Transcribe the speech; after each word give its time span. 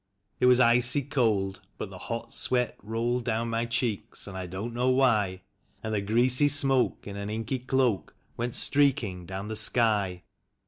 It 0.39 0.47
was 0.47 0.59
icy 0.59 1.03
cold, 1.03 1.61
but 1.77 1.91
the 1.91 1.99
hot 1.99 2.33
sweat 2.33 2.75
rolled 2.81 3.23
down 3.23 3.49
my 3.51 3.67
cheeks, 3.67 4.25
and 4.25 4.35
I 4.35 4.47
don't 4.47 4.73
know 4.73 4.89
why; 4.89 5.41
And 5.83 5.93
the 5.93 6.01
greasy 6.01 6.47
smoke 6.47 7.05
in 7.05 7.15
an 7.15 7.29
inky 7.29 7.59
cloak 7.59 8.15
went 8.35 8.55
streaking 8.55 9.27
down 9.27 9.47
the 9.47 9.55
sky. 9.55 10.23